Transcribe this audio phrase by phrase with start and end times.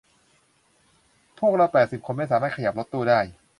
[1.39, 3.19] พวกเราสิบแปดคนไม่สามารถขยับรถตู้ได้